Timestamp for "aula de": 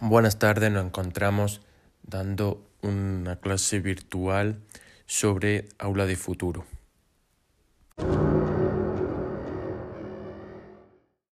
5.76-6.14